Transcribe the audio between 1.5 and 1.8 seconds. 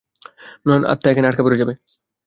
যাবে।